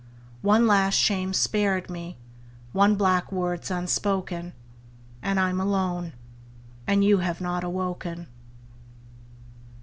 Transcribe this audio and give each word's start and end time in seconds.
One 0.41 0.65
last 0.65 0.95
shame's 0.95 1.37
spared 1.37 1.87
me, 1.87 2.17
one 2.71 2.95
black 2.95 3.31
word's 3.31 3.69
unspoken; 3.69 4.53
And 5.21 5.39
I'm 5.39 5.61
alone; 5.61 6.13
and 6.87 7.03
you 7.03 7.19
have 7.19 7.39
not 7.39 7.63
awoken. 7.63 8.25